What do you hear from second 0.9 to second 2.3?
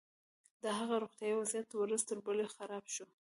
روغتيايي وضعيت ورځ تر